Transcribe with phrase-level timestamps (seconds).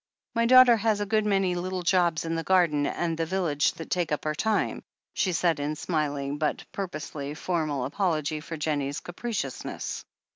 [0.33, 3.91] "My daughter has a good many little jobs in the garden and the village that
[3.91, 4.81] take up her time/'
[5.13, 10.03] she said in smiling but purposely formal apology for Jennie's capriciousness.